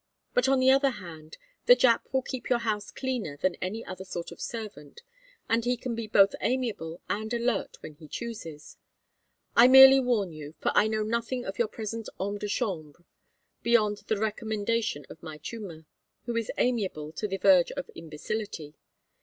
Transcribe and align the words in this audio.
But 0.33 0.49
on 0.49 0.59
the 0.59 0.71
other 0.71 0.89
hand 0.89 1.37
the 1.67 1.75
Jap 1.75 2.11
will 2.11 2.23
keep 2.23 2.49
your 2.49 2.57
house 2.57 2.89
cleaner 2.89 3.37
than 3.37 3.53
any 3.61 3.85
other 3.85 4.03
sort 4.03 4.31
of 4.31 4.41
servant, 4.41 5.03
and 5.47 5.63
he 5.63 5.77
can 5.77 5.93
be 5.93 6.07
both 6.07 6.33
amiable 6.41 7.01
and 7.07 7.31
alert 7.31 7.77
when 7.83 7.93
he 7.93 8.07
chooses. 8.07 8.77
I 9.55 9.67
merely 9.67 9.99
warn 9.99 10.31
you, 10.31 10.55
for 10.59 10.71
I 10.73 10.87
know 10.87 11.03
nothing 11.03 11.45
of 11.45 11.59
your 11.59 11.67
present 11.67 12.09
homme 12.17 12.39
de 12.39 12.47
chambre 12.47 13.05
beyond 13.61 13.97
the 14.07 14.17
recommendation 14.17 15.05
of 15.07 15.21
my 15.21 15.37
Chuma, 15.37 15.85
who 16.25 16.35
is 16.35 16.49
amiable 16.57 17.11
to 17.11 17.27
the 17.27 17.37
verge 17.37 17.71
of 17.73 17.91
imbecility. 17.93 18.73